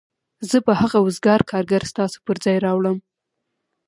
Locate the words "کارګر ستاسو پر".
1.51-2.37